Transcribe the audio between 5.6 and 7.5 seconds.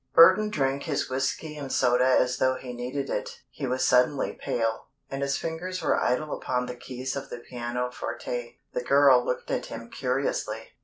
were idle upon the keys of the